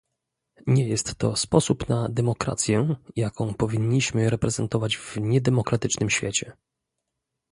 Nie 0.67 0.87
jest 0.87 1.15
to 1.15 1.35
sposób 1.35 1.89
na 1.89 2.09
demokrację, 2.09 2.95
jaką 3.15 3.53
powinniśmy 3.53 4.29
reprezentować 4.29 4.97
w 4.97 5.17
niedemokratycznym 5.19 6.09
świecie 6.09 6.51